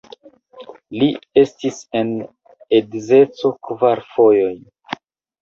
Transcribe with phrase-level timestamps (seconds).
[1.01, 1.09] Li
[1.41, 2.09] estis en
[2.79, 4.59] edzeco kvar fojojn.